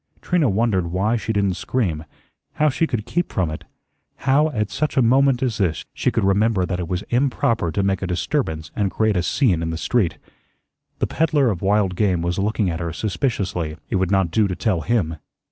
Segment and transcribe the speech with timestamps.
[0.19, 2.05] Trina wondered why she didn't scream,
[2.53, 3.65] how she could keep from it
[4.15, 7.83] how, at such a moment as this, she could remember that it was improper to
[7.83, 10.17] make a disturbance and create a scene in the street.
[10.97, 13.77] The peddler of wild game was looking at her suspiciously.
[13.91, 15.17] It would not do to tell him.